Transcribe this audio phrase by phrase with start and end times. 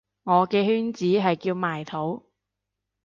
[0.23, 2.25] 我嘅圈子係叫埋土